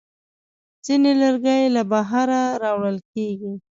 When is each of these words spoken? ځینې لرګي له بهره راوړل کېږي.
ځینې 0.85 1.11
لرګي 1.21 1.61
له 1.75 1.81
بهره 1.91 2.41
راوړل 2.63 2.97
کېږي. 3.13 3.53